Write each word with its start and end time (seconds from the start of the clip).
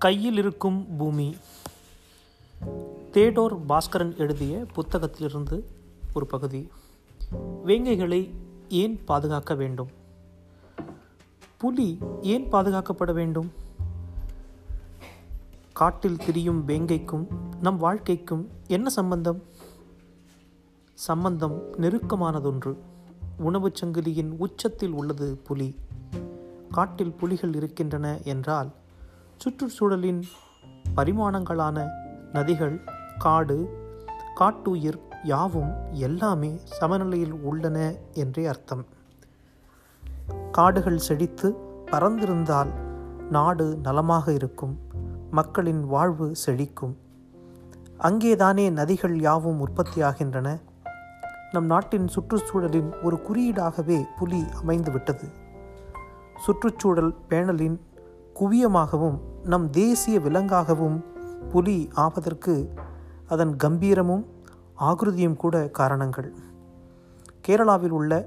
கையில் 0.00 0.36
இருக்கும் 0.36 0.96
பூமி. 0.96 1.36
தேடோர் 3.10 3.66
பாஸ்கரன் 3.66 4.16
எழுதிய 4.16 4.66
புத்தகத்திலிருந்து 4.74 5.64
ஒரு 6.14 6.26
பகுதி. 6.26 6.68
வேங்கைகளை 7.66 8.30
ஏன் 8.68 9.04
பாதுகாக்க 9.04 9.54
வேண்டும்? 9.54 9.88
புலி 11.56 11.98
ஏன் 12.22 12.52
பாதுகாக்கப்பட 12.52 13.12
வேண்டும்? 13.12 13.52
காட்டில் 15.72 16.16
திரியும் 16.16 16.68
வேங்கைக்கும் 16.68 17.26
நம் 17.60 17.76
வாழ்க்கைக்கும் 17.76 18.48
என்ன 18.66 18.88
சம்பந்தம்? 18.88 19.42
சம்பந்தம் 20.94 21.74
நெருக்கமானதொன்று. 21.76 22.76
உணவுச் 23.38 23.84
சங்கிலியின் 23.84 24.36
உச்சத்தில் 24.38 24.92
உள்ளது 24.92 25.36
புலி. 25.36 25.74
காட்டில் 26.70 27.12
புலிகள் 27.12 27.54
இருக்கின்றன 27.54 28.20
என்றால் 28.24 28.70
சுற்றுச்சூழலின் 29.44 30.22
பரிமாணங்களான 30.96 31.88
நதிகள் 32.32 32.80
காடு 33.18 33.58
காட்டுயிர் 34.34 34.98
யாவும் 35.24 35.72
எல்லாமே 35.90 36.60
சமநிலையில் 36.64 37.32
உள்ளன 37.32 37.94
என்றே 38.12 38.46
அர்த்தம். 38.46 38.84
காடுகள் 40.52 40.98
செழித்து 40.98 41.54
பறந்திருந்தால் 41.86 42.70
நாடு 43.30 43.78
நலமாக 43.82 44.32
இருக்கும் 44.32 44.78
மக்களின் 45.30 45.86
வாழ்வு 45.86 46.32
செழிக்கும். 46.46 46.94
அங்கேதானே 47.98 48.70
நதிகள் 48.70 49.20
யாவும் 49.20 49.68
உற்பத்தியாகின்றன. 49.68 50.60
நம் 51.52 51.66
நாட்டின் 51.66 52.06
சுற்றுச்சூழலின் 52.06 53.02
ஒரு 53.02 53.16
குறியீடாகவே 53.16 54.06
புலி 54.18 54.44
அமைந்துவிட்டது. 54.66 55.32
சுற்றுச்சூழல் 56.36 57.14
பேணலின் 57.28 57.80
குவியமாகவும் 58.40 59.18
நம் 59.44 59.70
தேசிய 59.70 60.20
விலங்காகவும் 60.20 61.04
புலி 61.52 61.90
ஆவதற்கு 61.94 62.74
அதன் 63.28 63.56
கம்பீரமும் 63.56 64.24
ஆகிருதியும் 64.78 65.36
கூட 65.36 65.68
காரணங்கள். 65.68 66.34
கேரளாவில் 67.48 67.94
உள்ள 67.98 68.26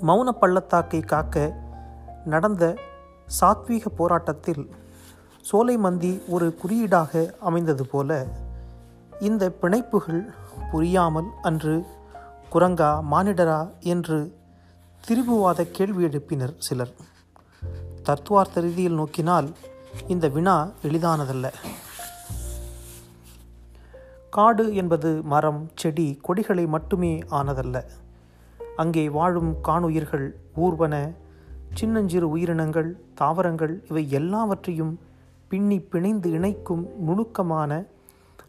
மௌன 0.00 0.28
பள்ளத்தாக்கை 0.40 1.00
காக்க 1.00 1.54
நடந்த 2.24 2.78
சாத்வீக 3.40 3.88
போராட்டத்தில் 3.96 4.70
சோலை 5.40 5.76
மந்தி 5.76 6.22
ஒரு 6.28 6.54
குறியீடாக 6.54 7.34
அமைந்தது 7.40 7.86
போல 7.86 8.26
இந்த 9.20 9.52
பிணைப்புகள் 9.62 10.22
புரியாமல் 10.70 11.30
அன்று 11.42 11.86
குரங்கா 12.52 12.92
மானிடரா 13.10 13.70
என்று 13.80 14.36
திரிபுவாத 15.08 15.70
கேள்வி 15.70 16.04
எழுப்பினர் 16.04 16.54
சிலர். 16.58 16.92
தத்துவார்த்த 18.10 18.60
ரீதியில் 18.60 18.94
நோக்கினால் 18.94 19.48
இந்த 20.06 20.28
வினா 20.28 20.54
எளிதானதல்ல. 20.82 21.46
காடு 24.30 24.64
என்பது 24.74 25.10
மரம் 25.22 25.62
செடி 25.74 26.18
கொடிகளை 26.22 26.66
மட்டுமே 26.66 27.12
ஆனதல்ல. 27.30 27.76
அங்கே 28.76 29.08
வாழும் 29.08 29.60
காணுயிர்கள் 29.60 30.26
ஊர்வன 30.56 30.94
சின்னஞ்சிறு 31.74 32.28
உயிரினங்கள் 32.28 32.90
தாவரங்கள் 33.14 33.74
இவை 33.90 34.10
எல்லாவற்றையும் 34.10 34.94
பின்னி 35.48 35.78
பிணைந்து 35.92 36.26
இணைக்கும் 36.26 36.84
நுணுக்கமான 36.98 37.84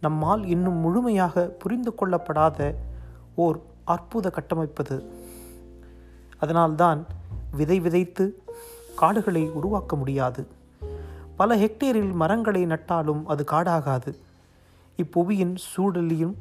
நம்மால் 0.00 0.44
இன்னும் 0.46 0.78
முழுமையாக 0.78 1.44
புரிந்து 1.62 1.92
கொள்ளப்படாத 1.94 2.74
ஓர் 3.34 3.58
அற்புத 3.84 4.30
கட்டமைப்பது. 4.30 4.96
அதனால்தான் 6.38 7.00
விதை 7.56 7.80
விதைத்து 7.80 8.24
காடுகளை 8.94 9.50
உருவாக்க 9.50 9.96
முடியாது. 9.96 10.46
பல 11.36 11.56
ஹெக்டேரில் 11.56 12.12
மரங்களை 12.12 12.64
நட்டாலும் 12.64 13.26
அது 13.26 13.44
காடாகாது. 13.50 14.14
இப்புவியின் 14.96 15.56
சூழலியும் 15.76 16.34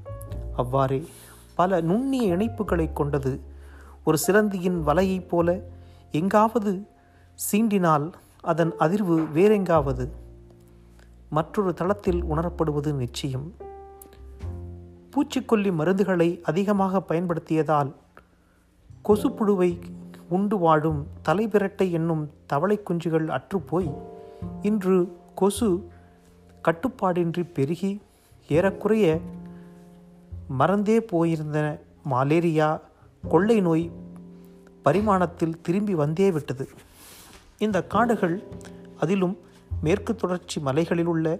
அவ்வாறே 0.55 1.07
பல 1.55 1.81
நுண்ணிய 1.81 2.37
இணைப்புகளை 2.37 2.93
கொண்டது. 2.93 3.39
ஒரு 4.03 4.17
சிலந்தியின் 4.17 4.87
வலையைப் 4.87 5.27
போல 5.27 5.59
எங்காவது 6.11 6.87
சீண்டினால் 7.51 8.11
அதன் 8.41 8.73
அதிர்வு 8.79 9.31
வேறெங்காவது. 9.31 10.09
மற்றொரு 11.29 11.73
தளத்தில் 11.73 12.23
உணரப்படுவது 12.23 12.93
நிச்சயம். 12.93 13.53
பூச்சிக்கொல்லி 15.11 15.71
மருந்துகளை 15.71 16.41
அதிகமாக 16.41 17.03
பயன்படுத்தியதால் 17.07 17.93
கொசுப்புழுவை 19.05 19.79
உண்டு 20.29 20.57
வாழும் 20.57 21.07
தலைபிரட்டை 21.25 21.91
என்னும் 21.91 22.31
தவளை 22.45 22.79
குஞ்சுகள் 22.79 23.27
அற்றுப்போய் 23.27 23.93
இன்று 24.61 25.17
கொசு 25.35 25.89
கட்டுப்பாடின்றி 26.63 27.51
பெருகி 27.53 28.01
ஏறக்குறைய 28.47 29.19
மறந்தே 30.47 31.01
போயிருந்த 31.01 31.81
மலேரியா 32.03 32.81
கொள்ளை 33.29 33.61
நோய் 33.61 33.91
பரிமாணத்தில் 34.85 35.61
திரும்பி 35.61 35.95
வந்தே 35.95 36.31
விட்டது. 36.31 36.69
இந்த 37.57 37.83
காடுகள் 37.83 38.43
அதிலும் 38.99 39.37
மேற்கு 39.81 40.15
தொடர்ச்சி 40.15 40.61
மலைகளில் 40.61 41.05
உள்ள 41.05 41.39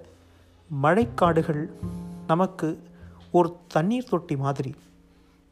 மழைக்காடுகள் 0.84 1.70
நமக்கு 2.28 2.84
ஒரு 3.32 3.56
தண்ணீர் 3.68 4.10
தொட்டி 4.10 4.36
மாதிரி. 4.38 4.76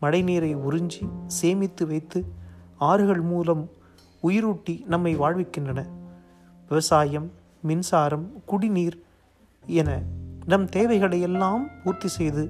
மழைநீரை 0.02 0.56
உறிஞ்சி 0.56 1.28
சேமித்து 1.28 1.88
வைத்து 1.88 2.26
ஆறுகள் 2.82 3.22
மூலம் 3.22 3.70
உயிரூட்டி 4.24 4.86
நம்மை 4.86 5.20
வாழ்விக்கின்றன. 5.20 5.86
விவசாயம் 6.68 7.32
மின்சாரம் 7.62 8.28
குடிநீர் 8.46 8.98
என 9.66 10.02
நம் 10.46 10.70
தேவைகளை 10.70 11.22
எல்லாம் 11.22 11.68
பூர்த்தி 11.84 12.08
செய்து 12.08 12.50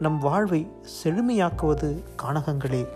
நம் 0.00 0.18
வாழ்வை 0.18 0.68
செழுமையாக்குவது 1.04 1.90
காணகங்களே 2.22 2.86